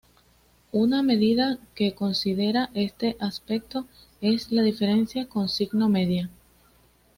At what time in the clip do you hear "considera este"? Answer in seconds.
1.93-3.17